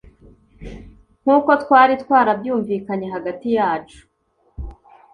nk’uko 1.21 1.51
twari 1.63 1.93
twarabyumvikanye 2.03 3.07
hagati 3.15 3.47
yacu 3.57 4.01